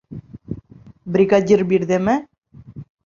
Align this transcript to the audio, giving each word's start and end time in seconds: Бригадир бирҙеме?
Бригадир 1.17 1.63
бирҙеме? 1.73 2.17